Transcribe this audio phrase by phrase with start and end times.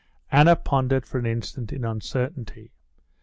[0.31, 2.71] Anna pondered for an instant in uncertainty.